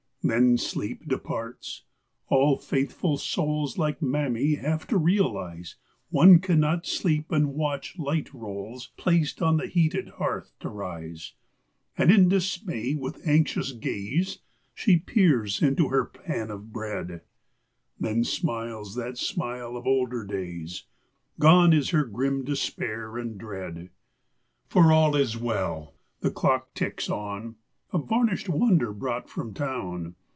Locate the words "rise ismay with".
10.69-13.27